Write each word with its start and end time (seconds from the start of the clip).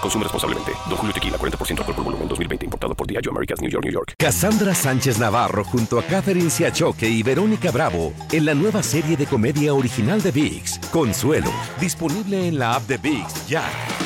Consume 0.00 0.24
responsablemente. 0.24 0.72
Don 0.88 0.96
Julio 0.96 1.12
Tequila, 1.12 1.38
40% 1.38 1.78
alcohol 1.78 1.94
por 1.94 2.04
volumen, 2.04 2.28
2020. 2.28 2.64
Importado 2.64 2.94
por 2.94 3.06
Diageo 3.06 3.32
Americas, 3.32 3.60
New 3.60 3.70
York, 3.70 3.84
New 3.84 3.92
York. 3.92 4.14
Cassandra 4.18 4.74
Sánchez 4.74 5.18
Navarro 5.18 5.64
junto 5.64 5.98
a 5.98 6.02
Catherine 6.02 6.50
Siachoque 6.50 7.08
y 7.08 7.22
Verónica 7.22 7.70
Bravo 7.70 8.12
en 8.32 8.44
la 8.44 8.54
nueva 8.54 8.82
serie 8.82 9.16
de 9.16 9.26
comedia 9.26 9.74
original 9.74 10.22
de 10.22 10.30
VIX, 10.30 10.78
Consuelo. 10.90 11.50
Disponible 11.80 12.48
en 12.48 12.58
la 12.58 12.74
app 12.74 12.86
de 12.86 12.98
VIX, 12.98 13.46
ya. 13.48 14.05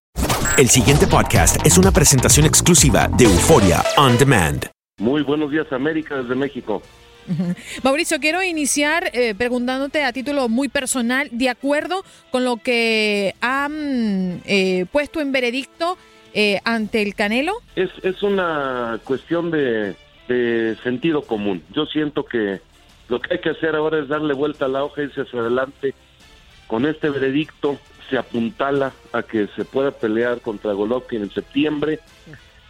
El 0.61 0.69
siguiente 0.69 1.07
podcast 1.07 1.65
es 1.65 1.79
una 1.79 1.89
presentación 1.89 2.45
exclusiva 2.45 3.07
de 3.17 3.23
Euforia 3.23 3.81
On 3.97 4.15
Demand. 4.15 4.67
Muy 4.99 5.23
buenos 5.23 5.49
días, 5.49 5.65
América, 5.71 6.17
desde 6.17 6.35
México. 6.35 6.83
Mauricio, 7.83 8.19
quiero 8.19 8.43
iniciar 8.43 9.09
eh, 9.13 9.33
preguntándote 9.33 10.03
a 10.03 10.13
título 10.13 10.49
muy 10.49 10.69
personal, 10.69 11.29
de 11.31 11.49
acuerdo 11.49 12.05
con 12.29 12.43
lo 12.43 12.57
que 12.57 13.33
han 13.41 14.43
eh, 14.45 14.85
puesto 14.91 15.19
en 15.19 15.31
veredicto 15.31 15.97
eh, 16.35 16.59
ante 16.63 17.01
el 17.01 17.15
Canelo. 17.15 17.53
Es, 17.75 17.89
es 18.03 18.21
una 18.21 18.99
cuestión 19.03 19.49
de, 19.49 19.95
de 20.27 20.77
sentido 20.83 21.23
común. 21.23 21.63
Yo 21.73 21.87
siento 21.87 22.23
que 22.23 22.61
lo 23.09 23.19
que 23.19 23.33
hay 23.33 23.41
que 23.41 23.49
hacer 23.49 23.75
ahora 23.75 23.97
es 23.97 24.07
darle 24.07 24.35
vuelta 24.35 24.65
a 24.65 24.67
la 24.67 24.83
hoja 24.83 25.01
y 25.01 25.05
irse 25.05 25.21
hacia 25.21 25.39
adelante. 25.39 25.95
Con 26.71 26.85
este 26.85 27.09
veredicto 27.09 27.77
se 28.09 28.17
apuntala 28.17 28.93
a 29.11 29.23
que 29.23 29.47
se 29.57 29.65
pueda 29.65 29.91
pelear 29.91 30.39
contra 30.39 30.71
Golovkin 30.71 31.23
en 31.23 31.29
septiembre. 31.29 31.99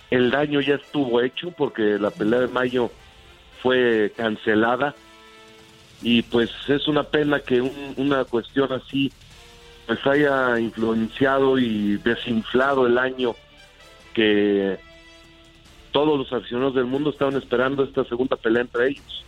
El 0.09 0.31
daño 0.31 0.59
ya 0.59 0.73
estuvo 0.73 1.21
hecho 1.21 1.51
porque 1.51 1.99
la 1.99 2.09
pelea 2.09 2.39
de 2.39 2.47
mayo 2.47 2.89
fue 3.61 4.11
cancelada 4.17 4.95
y 6.01 6.23
pues 6.23 6.49
es 6.67 6.87
una 6.87 7.03
pena 7.03 7.41
que 7.41 7.61
un- 7.61 7.93
una 7.97 8.25
cuestión 8.25 8.73
así 8.73 9.11
pues 9.85 9.99
haya 10.07 10.59
influenciado 10.59 11.59
y 11.59 11.97
desinflado 11.97 12.87
el 12.87 12.97
año 12.97 13.35
que 14.15 14.79
todos 15.91 16.17
los 16.17 16.33
aficionados 16.33 16.73
del 16.73 16.85
mundo 16.85 17.11
estaban 17.11 17.35
esperando 17.35 17.83
esta 17.83 18.03
segunda 18.05 18.35
pelea 18.35 18.63
entre 18.63 18.87
ellos. 18.87 19.23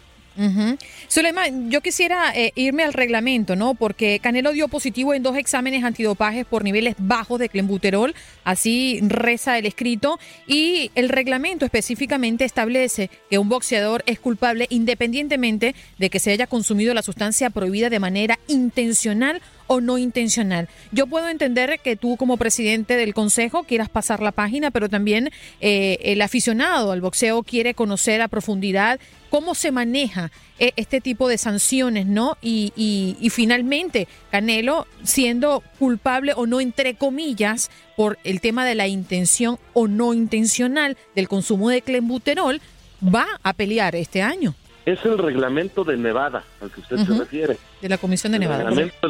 Suleiman, 1.08 1.70
yo 1.70 1.82
quisiera 1.82 2.32
eh, 2.36 2.52
irme 2.56 2.84
al 2.84 2.94
reglamento, 2.94 3.56
¿no? 3.56 3.76
Porque 3.76 4.20
Canelo 4.20 4.52
dio 4.52 4.68
positivo 4.68 5.14
en 5.14 5.24
dos 5.24 5.38
exámenes 5.38 5.84
antidopajes 5.84 6.46
por 6.46 6.64
niveles 6.64 6.96
bajos 6.98 7.40
de 7.40 7.50
clenbuterol, 7.50 8.16
así 8.44 9.00
reza 9.04 9.58
el 9.58 9.66
escrito, 9.66 10.20
y 10.48 10.92
el 10.96 11.10
reglamento 11.10 11.66
específicamente 11.66 12.46
establece 12.46 13.10
que 13.30 13.38
un 13.38 13.50
boxeador 13.50 14.04
es 14.06 14.20
culpable 14.20 14.68
independientemente 14.70 15.76
de 15.98 16.10
que 16.10 16.20
se 16.20 16.32
haya 16.32 16.48
consumido 16.48 16.94
la 16.94 17.04
sustancia 17.04 17.50
prohibida 17.50 17.90
de 17.90 18.00
manera 18.00 18.40
intencional 18.48 19.42
o 19.68 19.82
no 19.82 19.98
intencional. 19.98 20.68
Yo 20.92 21.08
puedo 21.08 21.28
entender 21.30 21.80
que 21.84 21.96
tú 21.96 22.18
como 22.18 22.38
presidente 22.38 22.96
del 22.96 23.14
consejo 23.14 23.64
quieras 23.64 23.90
pasar 23.90 24.22
la 24.22 24.32
página, 24.32 24.72
pero 24.72 24.90
también 24.90 25.32
eh, 25.62 25.98
el 26.04 26.22
aficionado 26.22 26.92
al 26.92 27.02
boxeo 27.02 27.44
quiere 27.44 27.74
conocer 27.74 28.22
a 28.22 28.28
profundidad 28.28 29.00
cómo 29.30 29.56
se 29.56 29.72
maneja 29.72 30.32
eh, 30.60 30.74
este 30.76 31.02
tipo 31.02 31.28
de 31.28 31.38
sanciones, 31.40 32.06
¿no? 32.06 32.38
Y, 32.42 32.72
y- 32.76 33.18
y 33.20 33.30
finalmente, 33.32 34.08
Canelo, 34.30 34.86
siendo 35.04 35.64
culpable 35.80 36.34
o 36.36 36.46
no, 36.46 36.62
entre 36.62 36.94
comillas, 36.96 37.72
por 37.98 38.20
el 38.24 38.42
tema 38.42 38.64
de 38.66 38.76
la 38.76 38.88
intención 38.88 39.58
o 39.74 39.88
no 39.88 40.14
intencional 40.14 40.98
del 41.16 41.28
consumo 41.28 41.70
de 41.70 41.82
clenbuterol, 41.82 42.62
va 43.04 43.26
a 43.42 43.54
pelear 43.54 43.96
este 43.96 44.22
año 44.22 44.54
Es 44.86 45.00
el 45.06 45.18
reglamento 45.18 45.84
de 45.84 45.98
Nevada 45.98 46.44
al 46.62 46.70
que 46.72 46.82
usted 46.82 46.98
se 46.98 47.18
refiere. 47.18 47.58
de 47.82 47.90
la 47.90 47.98
Comisión 47.98 48.32
de 48.32 48.38
El 48.38 48.42
Nevada. 48.44 48.64
reglamento 48.70 49.08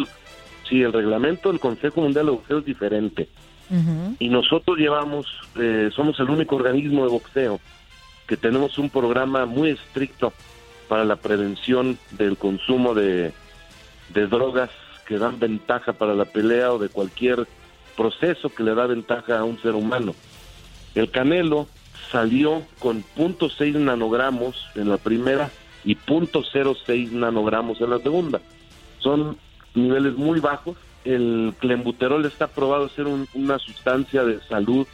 sí, 0.74 0.82
el 0.82 0.94
reglamento 0.94 1.50
del 1.50 1.60
Consejo 1.60 2.02
Mundial 2.02 2.26
de 2.26 2.32
Boxeo 2.32 2.60
es 2.60 2.66
diferente. 2.66 3.30
Y 4.20 4.30
nosotros 4.30 4.78
llevamos, 4.78 5.26
eh, 5.56 5.90
somos 5.96 6.20
el 6.20 6.30
único 6.30 6.58
organismo 6.58 7.06
de 7.06 7.12
boxeo 7.12 7.60
que 8.28 8.38
tenemos 8.38 8.78
un 8.78 8.90
programa 8.90 9.48
muy 9.48 9.70
estricto 9.70 10.32
para 10.88 11.06
la 11.06 11.16
prevención 11.16 11.98
del 12.12 12.38
consumo 12.38 12.94
de, 12.94 13.34
de 14.14 14.28
drogas 14.28 14.70
que 15.08 15.18
dan 15.18 15.40
ventaja 15.40 15.94
para 15.94 16.14
la 16.14 16.26
pelea 16.26 16.72
o 16.72 16.78
de 16.78 16.90
cualquier 16.90 17.48
proceso 17.98 18.50
que 18.50 18.64
le 18.64 18.76
da 18.76 18.86
ventaja 18.86 19.40
a 19.40 19.44
un 19.44 19.60
ser 19.60 19.74
humano. 19.74 20.14
El 20.94 21.10
Canelo 21.10 21.68
salió 22.12 22.62
con 22.78 23.04
.6 23.16 23.74
nanogramos 23.76 24.68
en 24.76 24.90
la 24.90 24.98
primera 24.98 25.50
y 25.84 25.96
.06 25.96 27.10
nanogramos 27.12 27.82
en 27.82 27.90
la 27.90 27.98
segunda. 28.00 28.40
Son 29.00 29.38
niveles 29.76 30.16
muy 30.16 30.40
bajos. 30.40 30.78
El 31.06 31.54
clenbuterol 31.60 32.26
está 32.26 32.48
probado 32.48 32.88
ser 32.90 33.08
un- 33.08 33.28
una 33.34 33.60
sustancia 33.60 34.24
de 34.24 34.40
salud 34.42 34.88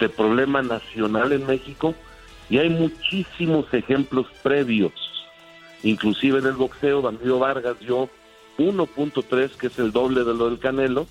de 0.00 0.08
problema 0.08 0.62
nacional 0.62 1.32
en 1.32 1.46
México 1.46 1.94
y 2.48 2.58
hay 2.58 2.70
muchísimos 2.70 3.66
ejemplos 3.74 4.26
previos. 4.42 4.92
Inclusive 5.82 6.38
en 6.38 6.46
el 6.46 6.52
boxeo, 6.54 7.02
Bandido 7.02 7.38
Vargas 7.38 7.78
dio 7.80 8.08
1.3, 8.58 9.52
que 9.56 9.68
es 9.68 9.78
el 9.78 9.92
doble 9.92 10.24
de 10.24 10.34
lo 10.34 10.48
del 10.48 10.58
Canelo. 10.58 11.06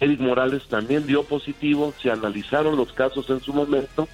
Eric 0.00 0.20
Morales 0.20 0.64
también 0.64 1.06
dio 1.06 1.22
positivo, 1.22 1.94
se 2.02 2.10
analizaron 2.10 2.76
los 2.76 2.92
casos 2.92 3.30
en 3.30 3.40
su 3.40 3.52
momento 3.54 4.08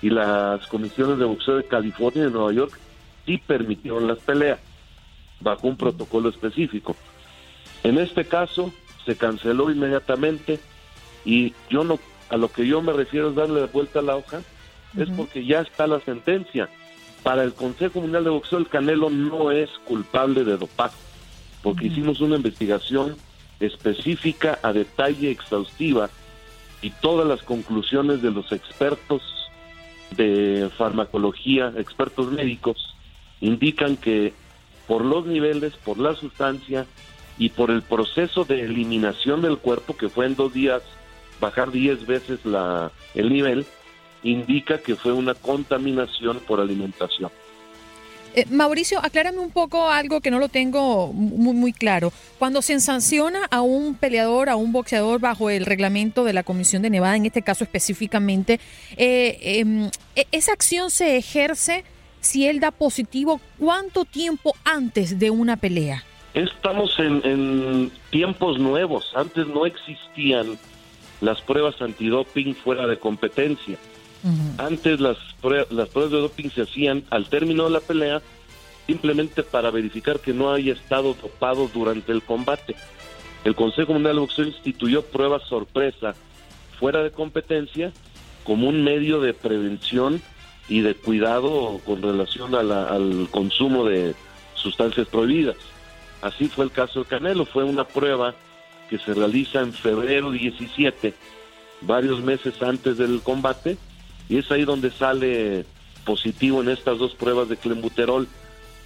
y 0.00 0.10
las 0.10 0.66
comisiones 0.68 1.18
de 1.18 1.24
boxeo 1.24 1.56
de 1.56 1.64
California 1.66 2.22
y 2.22 2.26
de 2.26 2.30
Nueva 2.30 2.52
York 2.52 2.78
sí 3.26 3.36
permitieron 3.38 4.06
las 4.06 4.18
peleas 4.18 4.60
bajo 5.40 5.68
un 5.68 5.76
protocolo 5.76 6.28
específico. 6.28 6.96
En 7.82 7.98
este 7.98 8.24
caso 8.24 8.72
se 9.06 9.16
canceló 9.16 9.70
inmediatamente 9.70 10.60
y 11.24 11.54
yo 11.70 11.84
no 11.84 11.98
a 12.30 12.36
lo 12.36 12.50
que 12.50 12.66
yo 12.66 12.82
me 12.82 12.92
refiero 12.92 13.30
es 13.30 13.36
darle 13.36 13.64
vuelta 13.66 14.00
a 14.00 14.02
la 14.02 14.16
hoja 14.16 14.42
es 14.96 15.08
porque 15.10 15.44
ya 15.44 15.60
está 15.60 15.86
la 15.86 16.00
sentencia. 16.00 16.68
Para 17.22 17.42
el 17.42 17.54
Consejo 17.54 18.00
Mundial 18.00 18.24
de 18.24 18.30
Boxeo 18.30 18.58
el 18.58 18.68
Canelo 18.68 19.10
no 19.10 19.50
es 19.50 19.70
culpable 19.84 20.44
de 20.44 20.56
dopaje 20.56 20.96
porque 21.62 21.86
hicimos 21.86 22.20
una 22.20 22.36
investigación 22.36 23.16
específica 23.60 24.58
a 24.62 24.72
detalle 24.72 25.30
exhaustiva 25.30 26.10
y 26.80 26.90
todas 26.90 27.26
las 27.26 27.42
conclusiones 27.42 28.22
de 28.22 28.30
los 28.30 28.52
expertos 28.52 29.22
de 30.16 30.70
farmacología, 30.76 31.72
expertos 31.76 32.30
médicos, 32.30 32.94
indican 33.40 33.96
que 33.96 34.32
por 34.88 35.04
los 35.04 35.26
niveles, 35.26 35.74
por 35.84 35.98
la 35.98 36.14
sustancia 36.14 36.86
y 37.38 37.50
por 37.50 37.70
el 37.70 37.82
proceso 37.82 38.44
de 38.44 38.62
eliminación 38.62 39.42
del 39.42 39.58
cuerpo, 39.58 39.96
que 39.96 40.08
fue 40.08 40.26
en 40.26 40.34
dos 40.34 40.52
días 40.52 40.82
bajar 41.40 41.70
10 41.70 42.06
veces 42.06 42.44
la, 42.44 42.90
el 43.14 43.32
nivel, 43.32 43.66
indica 44.24 44.78
que 44.78 44.96
fue 44.96 45.12
una 45.12 45.34
contaminación 45.34 46.40
por 46.40 46.58
alimentación. 46.58 47.30
Eh, 48.34 48.44
Mauricio, 48.50 48.98
aclárame 49.02 49.38
un 49.38 49.50
poco 49.50 49.88
algo 49.88 50.20
que 50.20 50.30
no 50.30 50.38
lo 50.38 50.48
tengo 50.48 51.12
muy, 51.12 51.54
muy 51.54 51.72
claro. 51.72 52.12
Cuando 52.38 52.62
se 52.62 52.78
sanciona 52.80 53.46
a 53.50 53.62
un 53.62 53.94
peleador, 53.94 54.48
a 54.48 54.56
un 54.56 54.72
boxeador 54.72 55.20
bajo 55.20 55.50
el 55.50 55.66
reglamento 55.66 56.24
de 56.24 56.32
la 56.32 56.42
Comisión 56.42 56.82
de 56.82 56.90
Nevada, 56.90 57.16
en 57.16 57.26
este 57.26 57.42
caso 57.42 57.64
específicamente, 57.64 58.60
eh, 58.96 59.38
em, 59.42 59.90
e, 60.14 60.26
¿esa 60.32 60.52
acción 60.52 60.90
se 60.90 61.16
ejerce 61.16 61.84
si 62.20 62.46
él 62.46 62.60
da 62.60 62.70
positivo 62.70 63.40
cuánto 63.58 64.04
tiempo 64.04 64.54
antes 64.64 65.18
de 65.18 65.30
una 65.30 65.56
pelea? 65.56 66.04
Estamos 66.34 66.98
en, 66.98 67.90
tiempos 68.10 68.58
nuevos. 68.58 69.12
Antes 69.14 69.46
no 69.46 69.66
existían 69.66 70.58
las 71.20 71.40
pruebas 71.42 71.80
antidoping 71.80 72.54
fuera 72.54 72.86
de 72.86 72.98
competencia. 72.98 73.76
Antes 74.58 75.00
las, 75.00 75.16
las 75.70 75.88
pruebas 75.88 76.10
de 76.10 76.18
doping 76.18 76.50
se 76.50 76.62
hacían 76.62 77.04
al 77.10 77.28
término 77.28 77.64
de 77.64 77.70
la 77.70 77.80
pelea 77.80 78.20
simplemente 78.86 79.42
para 79.42 79.70
verificar 79.70 80.18
que 80.18 80.32
no 80.32 80.52
haya 80.52 80.72
estado 80.72 81.14
dopado 81.14 81.68
durante 81.72 82.10
el 82.10 82.22
combate. 82.22 82.74
El 83.44 83.54
Consejo 83.54 83.92
Mundial 83.92 84.14
de 84.14 84.20
Boxeo 84.20 84.46
instituyó 84.46 85.02
pruebas 85.02 85.42
sorpresa 85.44 86.14
fuera 86.78 87.02
de 87.02 87.10
competencia 87.10 87.92
como 88.44 88.68
un 88.68 88.82
medio 88.82 89.20
de 89.20 89.34
prevención 89.34 90.22
y 90.68 90.80
de 90.80 90.94
cuidado 90.94 91.80
con 91.84 92.02
relación 92.02 92.54
al 92.54 93.28
consumo 93.30 93.84
de 93.84 94.14
sustancias 94.54 95.08
prohibidas. 95.08 95.56
Así 96.20 96.48
fue 96.48 96.64
el 96.64 96.70
caso 96.70 97.00
de 97.00 97.06
Canelo, 97.06 97.44
fue 97.46 97.64
una 97.64 97.84
prueba 97.84 98.34
que 98.90 98.98
se 98.98 99.14
realiza 99.14 99.60
en 99.60 99.72
febrero 99.72 100.30
17, 100.30 101.14
varios 101.82 102.20
meses 102.22 102.60
antes 102.62 102.98
del 102.98 103.20
combate, 103.22 103.76
y 104.28 104.38
es 104.38 104.50
ahí 104.50 104.64
donde 104.64 104.90
sale 104.90 105.64
positivo 106.04 106.62
en 106.62 106.70
estas 106.70 106.98
dos 106.98 107.14
pruebas 107.14 107.48
de 107.48 107.56
clenbuterol. 107.56 108.26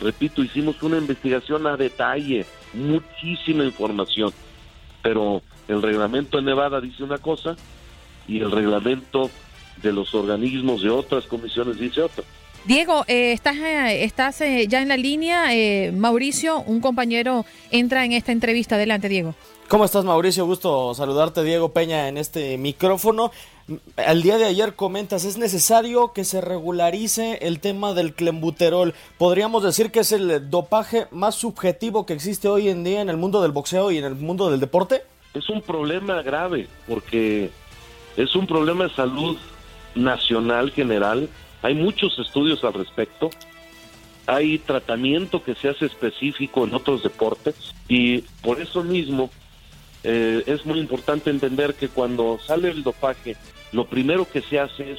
Repito, 0.00 0.42
hicimos 0.42 0.82
una 0.82 0.98
investigación 0.98 1.66
a 1.66 1.76
detalle, 1.76 2.44
muchísima 2.74 3.64
información, 3.64 4.32
pero 5.02 5.42
el 5.68 5.80
reglamento 5.80 6.36
de 6.36 6.44
Nevada 6.44 6.80
dice 6.80 7.02
una 7.02 7.18
cosa 7.18 7.56
y 8.26 8.40
el 8.40 8.50
reglamento 8.50 9.30
de 9.80 9.92
los 9.92 10.14
organismos 10.14 10.82
de 10.82 10.90
otras 10.90 11.26
comisiones 11.26 11.78
dice 11.78 12.02
otra. 12.02 12.24
Diego, 12.64 13.04
eh, 13.08 13.32
estás, 13.32 13.56
eh, 13.56 14.04
estás 14.04 14.40
eh, 14.40 14.66
ya 14.68 14.82
en 14.82 14.88
la 14.88 14.96
línea. 14.96 15.46
Mauricio, 15.92 16.60
un 16.60 16.80
compañero, 16.80 17.44
entra 17.70 18.04
en 18.04 18.12
esta 18.12 18.30
entrevista. 18.30 18.76
Adelante, 18.76 19.08
Diego. 19.08 19.34
¿Cómo 19.68 19.84
estás, 19.84 20.04
Mauricio? 20.04 20.46
Gusto 20.46 20.94
saludarte, 20.94 21.42
Diego 21.42 21.70
Peña, 21.70 22.08
en 22.08 22.18
este 22.18 22.58
micrófono. 22.58 23.32
Al 23.96 24.22
día 24.22 24.38
de 24.38 24.44
ayer 24.44 24.74
comentas, 24.74 25.24
es 25.24 25.38
necesario 25.38 26.12
que 26.12 26.24
se 26.24 26.40
regularice 26.40 27.38
el 27.42 27.58
tema 27.58 27.94
del 27.94 28.12
clembuterol. 28.14 28.94
Podríamos 29.18 29.64
decir 29.64 29.90
que 29.90 30.00
es 30.00 30.12
el 30.12 30.50
dopaje 30.50 31.06
más 31.10 31.36
subjetivo 31.36 32.06
que 32.06 32.12
existe 32.12 32.48
hoy 32.48 32.68
en 32.68 32.84
día 32.84 33.00
en 33.00 33.08
el 33.08 33.16
mundo 33.16 33.40
del 33.42 33.52
boxeo 33.52 33.90
y 33.90 33.98
en 33.98 34.04
el 34.04 34.14
mundo 34.14 34.50
del 34.50 34.60
deporte. 34.60 35.02
Es 35.34 35.48
un 35.48 35.62
problema 35.62 36.22
grave 36.22 36.68
porque 36.86 37.50
es 38.16 38.36
un 38.36 38.46
problema 38.46 38.84
de 38.84 38.90
salud 38.90 39.38
nacional 39.94 40.70
general 40.70 41.28
hay 41.62 41.74
muchos 41.74 42.18
estudios 42.18 42.64
al 42.64 42.74
respecto. 42.74 43.30
Hay 44.26 44.58
tratamiento 44.58 45.42
que 45.42 45.54
se 45.54 45.68
hace 45.68 45.86
específico 45.86 46.64
en 46.64 46.74
otros 46.74 47.02
deportes 47.02 47.74
y 47.88 48.18
por 48.42 48.60
eso 48.60 48.82
mismo 48.82 49.30
eh, 50.04 50.42
es 50.46 50.66
muy 50.66 50.80
importante 50.80 51.30
entender 51.30 51.74
que 51.74 51.88
cuando 51.88 52.38
sale 52.44 52.70
el 52.70 52.82
dopaje, 52.82 53.36
lo 53.72 53.86
primero 53.86 54.28
que 54.28 54.42
se 54.42 54.58
hace 54.58 54.92
es 54.92 54.98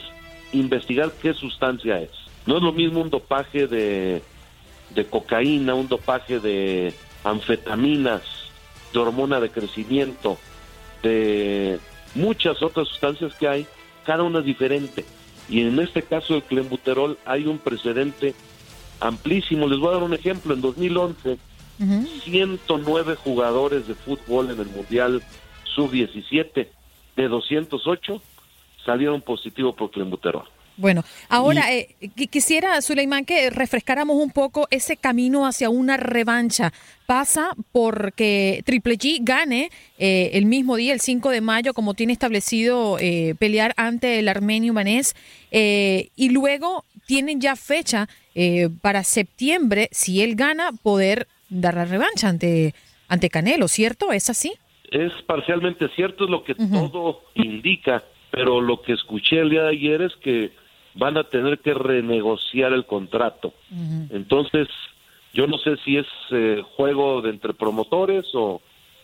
investigar 0.53 1.11
qué 1.21 1.33
sustancia 1.33 1.99
es. 1.99 2.11
No 2.45 2.57
es 2.57 2.63
lo 2.63 2.71
mismo 2.71 3.01
un 3.01 3.09
dopaje 3.09 3.67
de, 3.67 4.21
de 4.93 5.05
cocaína, 5.05 5.73
un 5.73 5.87
dopaje 5.87 6.39
de 6.39 6.93
anfetaminas, 7.23 8.21
de 8.93 8.99
hormona 8.99 9.39
de 9.39 9.49
crecimiento, 9.49 10.37
de 11.01 11.79
muchas 12.15 12.61
otras 12.61 12.87
sustancias 12.89 13.33
que 13.35 13.47
hay, 13.47 13.67
cada 14.05 14.23
una 14.23 14.39
es 14.39 14.45
diferente. 14.45 15.05
Y 15.49 15.61
en 15.61 15.79
este 15.79 16.01
caso 16.01 16.33
del 16.33 16.43
clenbuterol 16.43 17.17
hay 17.25 17.45
un 17.45 17.57
precedente 17.57 18.33
amplísimo. 18.99 19.67
Les 19.67 19.79
voy 19.79 19.89
a 19.89 19.93
dar 19.93 20.03
un 20.03 20.13
ejemplo. 20.13 20.53
En 20.53 20.61
2011, 20.61 21.37
109 22.23 23.15
jugadores 23.15 23.87
de 23.87 23.95
fútbol 23.95 24.51
en 24.51 24.59
el 24.59 24.67
Mundial 24.67 25.21
Sub-17 25.75 26.67
de 27.15 27.27
208 27.27 28.21
salieron 28.85 29.21
positivos 29.21 29.75
por 29.75 29.91
clenbuterol. 29.91 30.45
Bueno, 30.75 31.03
ahora 31.29 31.71
eh, 31.71 31.95
quisiera, 32.29 32.81
Suleiman, 32.81 33.25
que 33.25 33.49
refrescáramos 33.49 34.17
un 34.17 34.31
poco 34.31 34.67
ese 34.71 34.97
camino 34.97 35.45
hacia 35.45 35.69
una 35.69 35.97
revancha. 35.97 36.73
Pasa 37.05 37.51
porque 37.71 38.63
Triple 38.65 38.97
G 38.97 39.19
gane 39.21 39.69
eh, 39.99 40.31
el 40.33 40.45
mismo 40.45 40.75
día, 40.75 40.93
el 40.93 40.99
5 40.99 41.29
de 41.29 41.41
mayo, 41.41 41.73
como 41.73 41.93
tiene 41.93 42.13
establecido 42.13 42.97
eh, 42.99 43.35
pelear 43.37 43.73
ante 43.77 44.19
el 44.19 44.27
armenio 44.29 44.73
Manés, 44.73 45.15
y 45.51 46.29
luego 46.29 46.83
tienen 47.05 47.39
ya 47.39 47.55
fecha 47.55 48.09
para 48.81 49.03
septiembre, 49.03 49.87
si 49.91 50.23
él 50.23 50.35
gana, 50.35 50.71
poder 50.81 51.27
dar 51.49 51.75
la 51.75 51.85
revancha 51.85 52.27
ante, 52.27 52.73
ante 53.07 53.29
Canelo, 53.29 53.67
¿cierto? 53.67 54.11
¿Es 54.11 54.31
así? 54.31 54.53
Es 54.89 55.11
parcialmente 55.27 55.89
cierto, 55.95 56.23
es 56.23 56.31
lo 56.31 56.43
que 56.43 56.55
todo 56.55 57.21
indica, 57.35 58.03
pero 58.31 58.61
lo 58.61 58.81
que 58.81 58.93
escuché 58.93 59.39
el 59.39 59.51
día 59.51 59.63
de 59.63 59.69
ayer 59.69 60.01
es 60.01 60.15
que 60.23 60.51
van 60.95 61.17
a 61.17 61.23
tener 61.23 61.59
que 61.59 61.73
renegociar 61.73 62.73
el 62.73 62.85
contrato. 62.85 63.53
Entonces, 64.09 64.67
yo 65.33 65.47
no 65.47 65.57
sé 65.57 65.77
si 65.77 65.97
es 65.97 66.07
eh, 66.31 66.61
juego 66.75 67.21
de 67.21 67.31
entre 67.31 67.53
promotores 67.53 68.25
o 68.33 68.61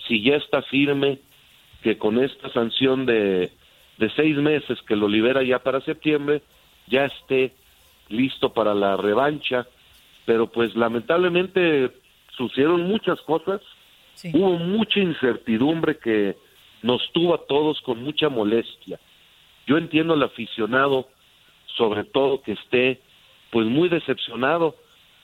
si 0.07 0.21
ya 0.21 0.35
está 0.35 0.61
firme 0.61 1.19
que 1.81 1.97
con 1.97 2.23
esta 2.23 2.51
sanción 2.51 3.05
de, 3.05 3.51
de 3.97 4.09
seis 4.15 4.37
meses 4.37 4.79
que 4.87 4.95
lo 4.95 5.07
libera 5.07 5.43
ya 5.43 5.59
para 5.59 5.81
septiembre, 5.81 6.41
ya 6.87 7.05
esté 7.05 7.53
listo 8.09 8.53
para 8.53 8.75
la 8.75 8.97
revancha. 8.97 9.67
Pero 10.25 10.47
pues 10.47 10.75
lamentablemente 10.75 11.91
sucedieron 12.37 12.83
muchas 12.87 13.19
cosas, 13.21 13.61
hubo 14.33 14.51
mucha 14.57 14.99
incertidumbre 14.99 15.97
que 15.97 16.35
nos 16.83 17.01
tuvo 17.11 17.33
a 17.33 17.45
todos 17.47 17.81
con 17.81 18.03
mucha 18.03 18.29
molestia. 18.29 18.99
Yo 19.65 19.77
entiendo 19.77 20.13
al 20.13 20.23
aficionado 20.23 21.07
sobre 21.77 22.03
todo 22.03 22.41
que 22.41 22.53
esté 22.53 22.99
pues 23.51 23.65
muy 23.67 23.89
decepcionado, 23.89 24.75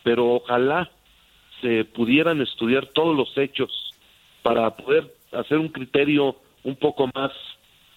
pero 0.04 0.36
ojalá 0.36 0.90
se 1.62 1.86
pudieran 1.86 2.42
estudiar 2.42 2.88
todos 2.88 3.16
los 3.16 3.38
hechos 3.38 3.72
para 4.44 4.76
poder 4.76 5.14
hacer 5.32 5.58
un 5.58 5.70
criterio 5.70 6.36
un 6.64 6.76
poco 6.76 7.10
más 7.14 7.32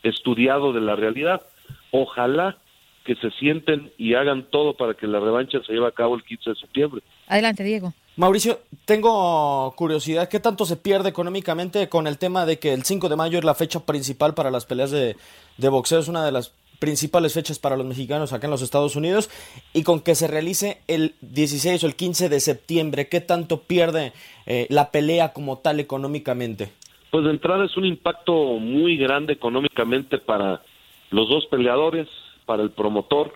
estudiado 0.03 0.73
de 0.73 0.81
la 0.81 0.97
realidad. 0.97 1.43
Ojalá 1.91 2.59
que 3.05 3.15
se 3.17 3.31
sienten 3.33 3.91
y 3.97 4.15
hagan 4.15 4.45
todo 4.51 4.75
para 4.75 4.95
que 4.95 5.07
la 5.07 5.19
revancha 5.19 5.61
se 5.67 5.73
lleve 5.73 5.87
a 5.87 5.93
cabo 5.93 6.15
el 6.15 6.23
15 6.25 6.51
de 6.51 6.57
septiembre. 6.57 7.03
Adelante, 7.27 7.65
Diego. 7.65 7.95
Mauricio, 8.17 8.61
tengo 8.85 9.73
curiosidad, 9.77 10.29
¿qué 10.29 10.41
tanto 10.41 10.67
se 10.67 10.77
pierde 10.77 11.09
económicamente 11.09 11.89
con 11.89 12.07
el 12.07 12.19
tema 12.19 12.45
de 12.45 12.59
que 12.59 12.75
el 12.75 12.83
5 12.83 13.09
de 13.09 13.17
mayo 13.17 13.39
es 13.39 13.45
la 13.45 13.55
fecha 13.55 13.81
principal 13.81 14.35
para 14.35 14.51
las 14.51 14.67
peleas 14.67 14.91
de, 14.91 15.17
de 15.57 15.69
boxeo? 15.69 16.01
Es 16.01 16.09
una 16.09 16.25
de 16.25 16.33
las 16.33 16.53
principales 16.79 17.35
fechas 17.35 17.59
para 17.59 17.77
los 17.77 17.87
mexicanos 17.87 18.33
acá 18.33 18.47
en 18.47 18.53
los 18.53 18.63
Estados 18.63 18.97
Unidos 18.97 19.31
y 19.75 19.83
con 19.83 20.01
que 20.01 20.15
se 20.15 20.29
realice 20.29 20.83
el 20.87 21.15
16 21.21 21.83
o 21.85 21.87
el 21.87 21.97
15 21.97 22.29
de 22.29 22.41
septiembre, 22.41 23.09
¿qué 23.09 23.21
tanto 23.21 23.63
pierde 23.63 24.13
eh, 24.47 24.67
la 24.71 24.91
pelea 24.91 25.33
como 25.33 25.59
tal 25.59 25.81
económicamente? 25.81 26.71
Pues 27.11 27.25
de 27.25 27.31
entrada 27.31 27.65
es 27.65 27.77
un 27.77 27.87
impacto 27.87 28.33
muy 28.33 28.97
grande 28.97 29.33
económicamente 29.33 30.19
para 30.19 30.63
los 31.11 31.29
dos 31.29 31.47
peleadores, 31.47 32.07
para 32.45 32.63
el 32.63 32.71
promotor, 32.71 33.33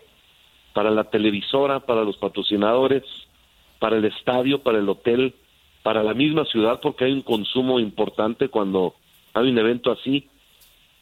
para 0.75 0.91
la 0.91 1.05
televisora, 1.05 1.81
para 1.81 2.05
los 2.05 2.17
patrocinadores, 2.17 3.03
para 3.79 3.97
el 3.97 4.05
estadio, 4.05 4.63
para 4.63 4.79
el 4.79 4.89
hotel, 4.89 5.35
para 5.83 6.03
la 6.03 6.15
misma 6.15 6.45
ciudad, 6.45 6.81
porque 6.81 7.07
hay 7.07 7.13
un 7.13 7.23
consumo 7.23 7.81
importante 7.81 8.49
cuando 8.49 8.95
hay 9.35 9.51
un 9.51 9.59
evento 9.59 9.91
así 9.91 10.29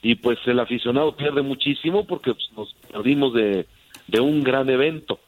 y 0.03 0.15
pues 0.17 0.39
el 0.47 0.61
aficionado 0.61 1.17
pierde 1.17 1.43
muchísimo 1.43 2.07
porque 2.07 2.35
pues, 2.35 2.51
nos 2.57 2.75
perdimos 2.91 3.35
de, 3.35 3.67
de 4.07 4.21
un 4.21 4.43
gran 4.43 4.69
evento. 4.71 5.21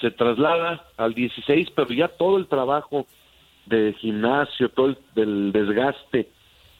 Se 0.00 0.10
traslada 0.10 0.84
al 0.96 1.14
16, 1.14 1.68
pero 1.74 1.90
ya 1.90 2.08
todo 2.08 2.36
el 2.36 2.46
trabajo 2.46 3.06
de 3.66 3.94
gimnasio, 3.98 4.68
todo 4.68 4.88
el 4.88 4.98
del 5.14 5.52
desgaste 5.52 6.28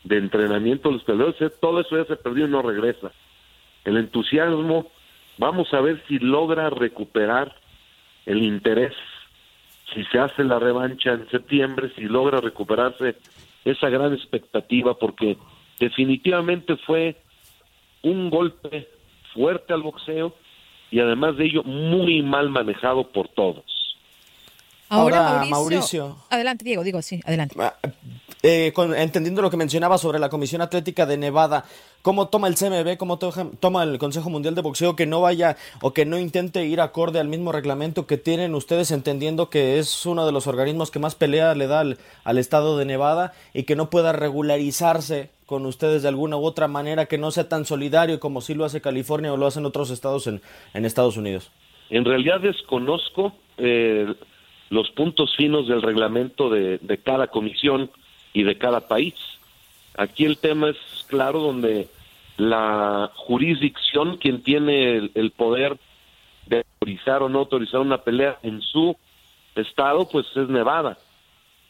de 0.05 0.19
entrenamiento 0.19 0.91
los 0.91 1.03
peleadores, 1.03 1.59
todo 1.61 1.81
eso 1.81 1.97
ya 1.97 2.05
se 2.05 2.17
perdió 2.17 2.47
y 2.47 2.51
no 2.51 2.61
regresa. 2.61 3.11
El 3.85 3.97
entusiasmo, 3.97 4.91
vamos 5.39 5.73
a 5.73 5.81
ver 5.81 6.03
si 6.09 6.19
logra 6.19 6.69
recuperar 6.71 7.55
el 8.27 8.43
interés, 8.43 8.95
si 9.95 10.05
se 10.05 10.19
hace 10.19 10.45
la 10.45 10.59
revancha 10.59 11.13
en 11.13 11.29
septiembre, 11.31 11.91
si 11.97 12.03
logra 12.03 12.41
recuperarse 12.41 13.17
esa 13.65 13.89
gran 13.89 14.13
expectativa, 14.13 14.95
porque 14.99 15.39
definitivamente 15.79 16.77
fue 16.77 17.17
un 18.03 18.31
golpe 18.31 18.89
fuerte 19.33 19.73
al 19.73 19.83
boxeo 19.83 20.35
y 20.91 21.01
además 21.01 21.37
de 21.37 21.47
ello 21.47 21.63
muy 21.65 22.23
mal 22.23 22.51
manejado 22.51 23.11
por 23.11 23.29
todos. 23.29 23.65
Ahora, 24.95 25.45
Mauricio, 25.49 26.17
Adelante, 26.31 26.65
Diego, 26.65 26.85
digo, 26.85 27.03
sí, 27.03 27.21
adelante. 27.25 27.57
Ah, 27.59 27.75
eh, 28.47 28.75
entendiendo 28.99 29.41
lo 29.41 29.49
que 29.49 29.57
mencionaba 29.57 29.97
sobre 29.97 30.19
la 30.19 30.29
Comisión 30.29 30.61
Atlética 30.61 31.07
de 31.07 31.17
Nevada, 31.17 31.65
¿cómo 32.03 32.29
toma 32.29 32.47
el 32.47 32.57
CMB, 32.57 32.99
cómo 32.99 33.19
toma 33.19 33.85
el 33.85 33.97
Consejo 33.97 34.29
Mundial 34.29 34.55
de 34.55 34.61
Boxeo 34.61 34.97
que 34.97 35.07
no 35.07 35.23
vaya 35.23 35.57
o 35.81 35.95
que 35.95 36.05
no 36.05 36.19
intente 36.19 36.67
ir 36.67 36.83
acorde 36.83 37.21
al 37.21 37.29
mismo 37.29 37.53
reglamento 37.53 38.07
que 38.07 38.19
tienen 38.19 38.55
ustedes, 38.55 38.91
entendiendo 38.91 39.49
que 39.49 39.79
es 39.79 40.05
uno 40.05 40.27
de 40.27 40.33
los 40.33 40.47
organismos 40.47 40.91
que 40.91 40.99
más 40.99 41.15
pelea 41.15 41.55
le 41.55 41.69
da 41.69 41.81
al, 41.81 42.39
estado 42.39 42.77
de 42.77 42.85
Nevada 42.85 43.33
y 43.55 43.63
que 43.63 43.77
no 43.77 43.89
pueda 43.89 44.13
regularizarse 44.13 45.31
con 45.47 45.65
ustedes 45.65 46.03
de 46.03 46.09
alguna 46.09 46.37
u 46.37 46.45
otra 46.45 46.69
manera 46.69 47.07
que 47.07 47.17
no 47.17 47.31
sea 47.31 47.49
tan 47.49 47.65
solidario 47.65 48.21
como 48.21 48.43
si 48.43 48.53
lo 48.53 48.67
hace 48.67 48.83
California 48.83 49.33
o 49.33 49.39
lo 49.39 49.47
hacen 49.47 49.65
otros 49.65 49.89
estados 49.89 50.27
en, 50.27 50.43
Estados 50.75 51.17
Unidos? 51.17 51.51
En 51.89 52.05
realidad 52.05 52.41
desconozco 52.41 53.33
eh, 53.57 54.15
los 54.71 54.91
puntos 54.91 55.35
finos 55.37 55.69
del 55.69 55.83
reglamento 55.83 56.51
de, 56.51 57.01
cada 57.03 57.29
comisión 57.29 57.91
y 58.33 58.43
de 58.43 58.57
cada 58.57 58.89
país. 58.89 59.15
Aquí 59.97 60.25
el 60.25 60.39
tema 60.39 60.71
es 60.71 60.77
claro 61.07 61.41
donde 61.41 61.89
la 62.37 63.13
jurisdicción, 63.15 64.17
quien 64.17 64.43
tiene 64.43 65.11
el, 65.15 65.31
poder 65.31 65.79
de 66.47 66.65
autorizar 66.81 67.23
o 67.23 67.29
no 67.29 67.41
autorizar 67.41 67.81
una 67.81 67.99
pelea 67.99 68.39
en 68.43 68.61
su 68.61 68.97
estado, 69.55 70.09
pues 70.09 70.27
es 70.35 70.49
Nevada. 70.49 70.99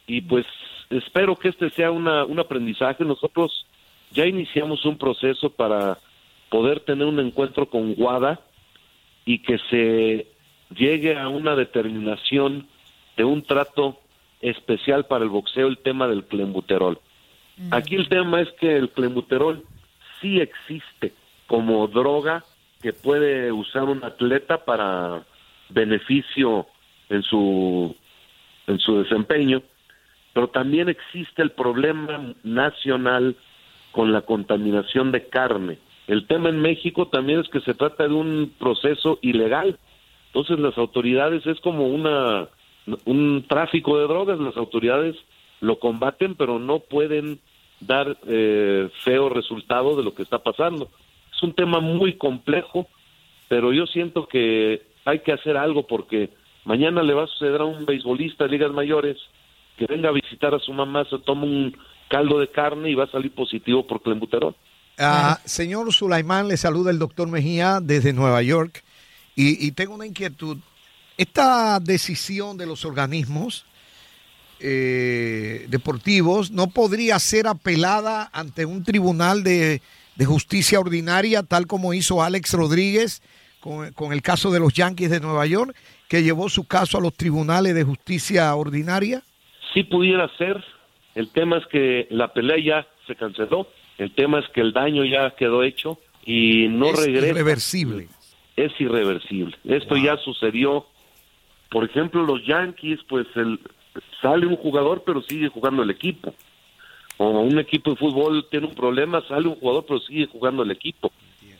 Y 0.06 0.22
pues 0.22 0.46
espero 0.90 1.36
que 1.36 1.48
este 1.48 1.70
sea 1.70 1.90
una, 1.90 2.24
un 2.24 2.38
aprendizaje. 2.38 3.04
Nosotros 3.04 3.66
ya 4.12 4.26
iniciamos 4.26 4.84
un 4.84 4.96
proceso 4.96 5.50
para 5.50 5.98
poder 6.48 6.80
tener 6.80 7.06
un 7.06 7.20
encuentro 7.20 7.68
con 7.68 7.94
Guada 7.94 8.40
y 9.26 9.40
que 9.40 9.58
se 9.70 10.26
llegue 10.74 11.18
a 11.18 11.28
una 11.28 11.56
determinación 11.56 12.68
de 13.16 13.25
un 13.25 13.42
trato 13.42 13.99
especial 14.40 15.06
para 15.06 15.25
el 15.25 15.30
boxeo 15.30 15.68
el 15.68 15.78
tema 15.78 16.06
del 16.09 16.25
clenbuterol. 16.25 16.99
Aquí 17.71 17.94
el 17.94 18.09
tema 18.09 18.40
es 18.40 18.50
que 18.61 18.76
el 18.76 18.90
clenbuterol 18.90 19.64
sí 20.21 20.40
existe 20.40 21.12
como 21.47 21.87
droga 21.87 22.44
que 22.83 22.92
puede 22.92 23.52
usar 23.52 23.85
un 23.85 24.04
atleta 24.04 24.64
para 24.64 25.25
beneficio 25.68 26.66
en 27.09 27.23
su 27.23 27.97
en 28.66 28.78
su 28.78 29.02
desempeño, 29.02 29.62
pero 30.33 30.49
también 30.49 30.88
existe 30.88 31.42
el 31.42 31.50
problema 31.50 32.35
nacional 32.42 33.37
con 33.92 34.12
la 34.12 34.23
contaminación 34.23 35.12
de 35.12 35.28
carne. 35.28 35.78
El 36.06 36.26
tema 36.26 36.49
en 36.49 36.61
México 36.61 37.09
también 37.09 37.40
es 37.40 37.49
que 37.49 37.61
se 37.61 37.75
trata 37.75 38.09
de 38.09 38.14
un 38.14 38.52
proceso 38.59 39.18
ilegal. 39.23 39.78
Entonces 40.26 40.59
las 40.59 40.76
autoridades 40.76 41.47
es 41.47 41.61
como 41.61 41.87
una 41.87 42.49
un 43.04 43.44
tráfico 43.48 43.98
de 43.98 44.04
drogas, 44.04 44.38
las 44.38 44.56
autoridades 44.56 45.16
lo 45.60 45.78
combaten, 45.78 46.34
pero 46.34 46.58
no 46.58 46.80
pueden 46.80 47.40
dar 47.80 48.16
eh, 48.26 48.88
feo 49.02 49.28
resultado 49.28 49.96
de 49.96 50.02
lo 50.02 50.14
que 50.14 50.22
está 50.22 50.38
pasando. 50.38 50.90
Es 51.34 51.42
un 51.42 51.54
tema 51.54 51.80
muy 51.80 52.14
complejo, 52.14 52.86
pero 53.48 53.72
yo 53.72 53.86
siento 53.86 54.26
que 54.26 54.82
hay 55.04 55.20
que 55.20 55.32
hacer 55.32 55.56
algo 55.56 55.86
porque 55.86 56.30
mañana 56.64 57.02
le 57.02 57.14
va 57.14 57.24
a 57.24 57.28
suceder 57.28 57.60
a 57.60 57.64
un 57.64 57.84
beisbolista 57.84 58.44
de 58.44 58.50
ligas 58.50 58.72
mayores 58.72 59.16
que 59.76 59.86
venga 59.86 60.10
a 60.10 60.12
visitar 60.12 60.54
a 60.54 60.60
su 60.60 60.72
mamá, 60.72 61.04
se 61.10 61.18
toma 61.18 61.44
un 61.44 61.76
caldo 62.08 62.38
de 62.38 62.48
carne 62.48 62.90
y 62.90 62.94
va 62.94 63.04
a 63.04 63.10
salir 63.10 63.34
positivo 63.34 63.86
por 63.86 64.02
clenbuterol. 64.02 64.54
Ah, 64.98 65.40
señor 65.44 65.92
Sulaimán, 65.92 66.46
le 66.46 66.56
saluda 66.56 66.92
el 66.92 67.00
doctor 67.00 67.28
Mejía 67.28 67.80
desde 67.82 68.12
Nueva 68.12 68.42
York 68.42 68.84
y 69.34 69.72
tengo 69.72 69.94
una 69.94 70.06
inquietud. 70.06 70.58
Esta 71.16 71.78
decisión 71.80 72.56
de 72.56 72.66
los 72.66 72.85
organismos 72.85 73.64
eh, 74.61 75.66
deportivos 75.68 76.50
no 76.50 76.68
podría 76.68 77.18
ser 77.18 77.47
apelada 77.47 78.30
ante 78.33 78.64
un 78.64 78.83
tribunal 78.83 79.44
de, 79.44 79.80
justicia 80.25 80.80
ordinaria, 80.80 81.42
tal 81.42 81.66
como 81.66 81.94
hizo 81.94 82.23
Alex 82.23 82.54
Rodríguez 82.54 83.23
con, 83.61 83.92
con, 83.92 84.12
el 84.12 84.23
caso 84.23 84.50
de 84.50 84.61
los 84.61 84.73
Yankees 84.73 85.11
de 85.11 85.21
Nueva 85.21 85.47
York, 85.47 85.76
que 86.09 86.23
llevó 86.23 86.49
su 86.49 86.66
caso 86.66 86.99
a 86.99 87.00
los 87.00 87.14
tribunales 87.14 87.75
de 87.75 87.85
justicia 87.85 88.54
ordinaria? 88.54 89.23
Sí 89.73 89.85
pudiera 89.85 90.28
ser. 90.37 90.64
El 91.14 91.30
tema 91.30 91.59
es 91.59 91.66
que 91.66 92.06
la 92.11 92.33
pelea 92.33 92.56
ya 92.59 92.87
se 93.06 93.14
canceló. 93.16 93.68
El 93.99 94.12
tema 94.14 94.40
es 94.40 94.47
que 94.54 94.61
el 94.61 94.73
daño 94.73 95.04
ya 95.04 95.30
quedó 95.37 95.62
hecho 95.62 95.99
y 96.25 96.68
no 96.68 96.87
es 96.87 97.04
regresa. 97.04 97.26
Irreversible. 97.28 98.09
Es 98.56 98.73
irreversible. 98.80 99.56
Esto 99.64 99.97
ya 99.97 100.16
sucedió 100.18 100.87
por 101.74 101.82
ejemplo, 101.82 102.22
los 102.22 102.46
Yankees, 102.46 103.00
pues 103.08 103.26
el, 103.34 103.58
sale 104.22 104.46
un 104.46 104.54
jugador 104.54 105.02
pero 105.04 105.22
sigue 105.22 105.48
jugando 105.48 105.82
el 105.82 105.90
equipo. 105.90 106.32
O 107.16 107.28
un 107.40 107.58
equipo 107.58 107.90
de 107.90 107.96
fútbol 107.96 108.46
tiene 108.48 108.68
un 108.68 108.76
problema, 108.76 109.26
sale 109.26 109.48
un 109.48 109.56
jugador 109.56 109.84
pero 109.84 109.98
sigue 109.98 110.26
jugando 110.26 110.62
el 110.62 110.70
equipo. 110.70 111.10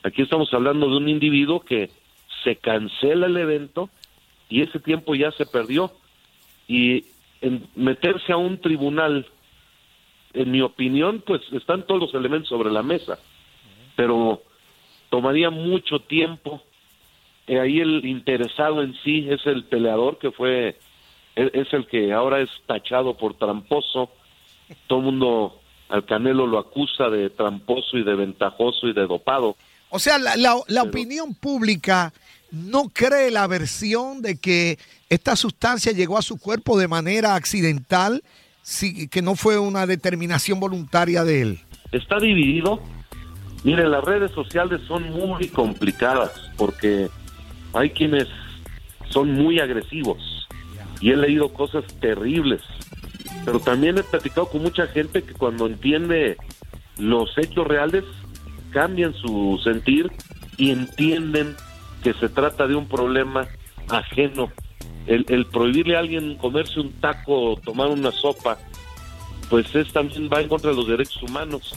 Aquí 0.04 0.23
estamos 0.23 0.54
hablando 0.54 0.88
de 0.88 0.99
un 0.99 1.09
individuo 1.09 1.59
que 1.59 1.90
se 2.44 2.54
cancela 2.54 3.26
el 3.26 3.37
evento 3.37 3.90
y 4.49 4.62
ese 4.62 4.78
tiempo 4.78 5.16
ya 5.16 5.33
se 5.33 5.47
perdió. 5.47 5.90
Y 6.68 7.06
en 7.40 7.66
meterse 7.75 8.33
a 8.33 8.37
un 8.37 8.61
tribunal, 8.61 9.26
en 10.33 10.49
mi 10.49 10.61
opinión, 10.61 11.25
pues 11.26 11.42
están 11.50 11.88
todos 11.88 12.00
los 12.00 12.14
elementos 12.14 12.50
sobre 12.50 12.71
la 12.71 12.85
mesa, 12.85 13.18
pero 13.97 14.44
tomaría 15.11 15.50
mucho 15.50 15.99
tiempo 15.99 16.62
eh, 17.47 17.61
ahí 17.61 17.81
el 17.81 18.05
interesado 18.05 18.83
en 18.83 18.95
sí 19.05 19.27
es 19.29 19.45
el 19.47 19.65
peleador 19.65 20.19
que 20.19 20.31
fue, 20.31 20.79
e, 21.37 21.51
es 21.53 21.73
el 21.73 21.87
que 21.87 22.13
ahora 22.13 22.41
es 22.41 22.49
tachado 22.67 23.17
por 23.17 23.37
tramposo. 23.37 24.11
Todo 24.87 25.01
el 25.01 25.05
mundo 25.05 25.61
al 25.89 26.07
Canelo 26.07 26.47
lo 26.47 26.59
acusa 26.59 27.11
de 27.11 27.31
tramposo 27.31 27.99
y 27.99 28.05
de 28.05 28.15
ventajoso 28.15 28.89
y 28.89 28.95
de 28.95 29.07
dopado. 29.07 29.57
O 29.91 29.99
sea, 29.99 30.19
la, 30.19 30.35
la, 30.37 30.83
opinión 30.83 31.35
pública 31.35 32.13
no 32.51 32.89
cree 32.89 33.31
la 33.31 33.47
versión 33.47 34.23
de 34.23 34.39
que 34.39 34.79
esta 35.09 35.37
sustancia 35.37 35.93
llegó 35.93 36.19
a 36.19 36.23
su 36.23 36.41
cuerpo 36.41 36.79
de 36.79 36.89
manera 36.89 37.37
accidental, 37.37 38.23
que 39.11 39.23
no 39.23 39.37
fue 39.37 39.59
una 39.59 39.87
determinación 39.87 40.59
voluntaria 40.59 41.23
de 41.23 41.43
él. 41.43 41.61
Está 41.93 42.19
dividido. 42.19 42.81
Miren, 43.63 43.91
las 43.91 44.03
redes 44.03 44.33
sociales 44.33 44.81
son 44.89 45.11
muy 45.11 45.49
complicadas 45.49 46.33
porque 46.57 47.09
hay 47.75 47.90
quienes 47.90 48.28
son 49.11 49.33
muy 49.33 49.61
agresivos 49.61 50.49
y 51.00 51.11
he 51.11 51.16
leído 51.16 51.52
cosas 51.52 51.85
terribles, 52.00 52.62
pero 53.45 53.61
también 53.61 53.99
he 53.99 54.02
platicado 54.02 54.49
con 54.49 54.62
mucha 54.62 54.87
gente 54.87 55.23
que 55.23 55.35
cuando 55.35 55.66
entiende 55.66 56.37
los 56.99 57.37
hechos 57.37 57.66
reales 57.66 58.04
cambian 58.71 59.14
su 59.14 59.61
sentir 59.62 60.11
y 60.57 60.71
entienden 60.71 61.57
que 62.02 62.14
se 62.14 62.28
trata 62.28 62.66
de 62.66 62.75
un 62.75 62.88
problema 62.88 63.47
ajeno. 63.88 64.50
El, 65.07 65.47
prohibirle 65.47 65.97
a 65.97 66.00
alguien 66.00 66.37
comerse 66.37 66.81
un 66.81 66.93
taco 66.93 67.52
o 67.52 67.57
tomar 67.57 67.88
una 67.88 68.11
sopa, 68.11 68.59
pues 69.50 69.75
es 69.75 69.93
también 69.93 70.31
va 70.33 70.40
en 70.40 70.49
contra 70.49 70.71
de 70.71 70.76
los 70.76 70.88
derechos 70.88 71.23
humanos. 71.23 71.75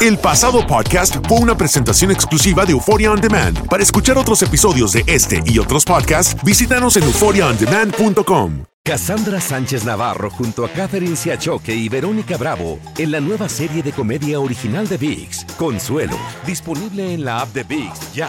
El 0.00 0.18
pasado 0.18 0.66
podcast 0.66 1.16
fue 1.26 1.38
una 1.38 1.56
presentación 1.56 2.10
exclusiva 2.10 2.66
de 2.66 2.72
Euphoria 2.72 3.12
On 3.12 3.20
Demand. 3.20 3.66
Para 3.68 3.82
escuchar 3.82 4.18
otros 4.18 4.42
episodios 4.42 4.92
de 4.92 5.04
este 5.06 5.42
y 5.46 5.58
otros 5.58 5.84
podcasts, 5.84 6.36
visítanos 6.42 6.96
en 6.96 7.04
euphoriaondemand.com. 7.04 8.64
Cassandra 8.82 9.40
Sánchez 9.40 9.84
Navarro 9.84 10.30
junto 10.30 10.64
a 10.64 10.68
Catherine 10.68 11.16
Siachoque 11.16 11.74
y 11.74 11.88
Verónica 11.88 12.36
Bravo 12.36 12.78
en 12.98 13.12
la 13.12 13.20
nueva 13.20 13.48
serie 13.48 13.82
de 13.82 13.92
comedia 13.92 14.40
original 14.40 14.86
de 14.86 14.98
VIX, 14.98 15.46
Consuelo, 15.56 16.18
disponible 16.44 17.14
en 17.14 17.24
la 17.24 17.40
app 17.40 17.54
de 17.54 17.62
VIX 17.62 18.12
ya. 18.12 18.28